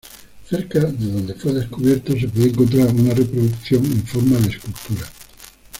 [0.49, 5.05] Cerca de donde fue descubierto se puede encontrar una reproducción en forma de escultura.